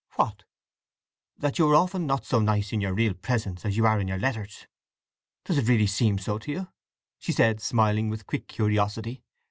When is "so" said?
2.25-2.39, 6.17-6.39